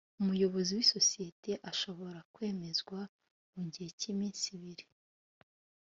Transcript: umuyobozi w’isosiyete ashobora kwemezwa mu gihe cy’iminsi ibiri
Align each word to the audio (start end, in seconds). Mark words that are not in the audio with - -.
umuyobozi 0.21 0.71
w’isosiyete 0.77 1.51
ashobora 1.71 2.19
kwemezwa 2.33 2.99
mu 3.53 3.63
gihe 3.71 3.89
cy’iminsi 3.99 4.45
ibiri 4.55 4.85